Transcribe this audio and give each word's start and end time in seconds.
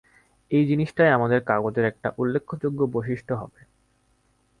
এই 0.51 0.63
জিনিষটাই 0.65 1.09
আপনাদের 1.09 1.39
কাগজের 1.41 1.85
একটা 1.85 2.07
উল্লেখযোগ্য 2.17 2.79
বৈশিষ্ট্য 2.93 3.33
হবে। 3.35 3.59